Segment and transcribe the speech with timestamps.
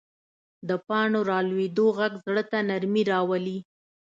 [0.67, 3.57] د پاڼو رالوېدو غږ زړه ته نرمي راولي